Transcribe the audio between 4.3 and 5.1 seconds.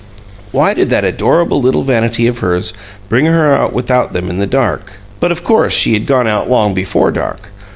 in the DARK?